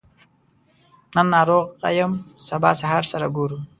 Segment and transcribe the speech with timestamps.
[1.15, 2.13] نن ناروغه يم
[2.47, 3.57] سبا سهار سره ګورو